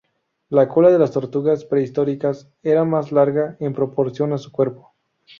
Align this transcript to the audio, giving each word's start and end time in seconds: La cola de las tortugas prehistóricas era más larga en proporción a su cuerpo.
La 0.49 0.67
cola 0.67 0.89
de 0.89 0.97
las 0.97 1.11
tortugas 1.11 1.63
prehistóricas 1.63 2.49
era 2.63 2.83
más 2.85 3.11
larga 3.11 3.55
en 3.59 3.71
proporción 3.73 4.33
a 4.33 4.39
su 4.39 4.51
cuerpo. 4.51 4.95